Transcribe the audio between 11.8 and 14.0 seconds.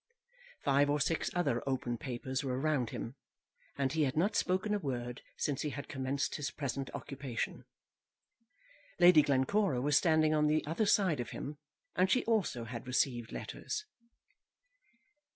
and she also had received letters.